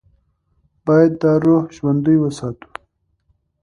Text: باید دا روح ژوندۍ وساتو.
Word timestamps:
باید 0.85 1.11
دا 1.21 1.31
روح 1.45 1.63
ژوندۍ 1.75 2.17
وساتو. 2.19 2.69